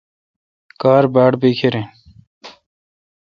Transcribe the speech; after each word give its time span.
کار 0.81 1.03
باڑ 1.13 1.31
بیکھر 1.41 1.73
این۔ 1.77 1.87